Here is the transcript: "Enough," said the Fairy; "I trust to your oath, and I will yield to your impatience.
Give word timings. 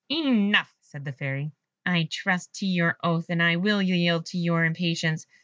"Enough," 0.09 0.73
said 0.81 1.05
the 1.05 1.11
Fairy; 1.11 1.51
"I 1.85 2.07
trust 2.09 2.55
to 2.55 2.65
your 2.65 2.97
oath, 3.03 3.27
and 3.29 3.43
I 3.43 3.57
will 3.57 3.83
yield 3.83 4.25
to 4.31 4.37
your 4.39 4.65
impatience. 4.65 5.27